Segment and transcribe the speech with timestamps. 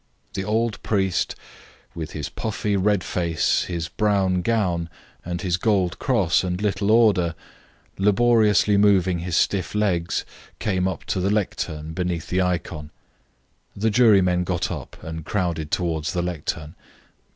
[0.33, 1.35] The old priest,
[1.93, 4.89] with his puffy, red face, his brown gown,
[5.23, 7.35] and his gold cross and little order,
[7.99, 10.25] laboriously moving his stiff legs,
[10.57, 12.89] came up to the lectern beneath the icon.
[13.75, 16.73] The jurymen got up, and crowded towards the lectern.